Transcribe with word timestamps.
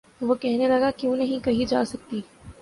وہ 0.21 0.35
کہنے 0.35 0.67
لگا:کیوں 0.67 1.15
نہیں 1.15 1.43
کہی 1.45 1.65
جا 1.65 1.83
سکتی؟ 1.85 2.21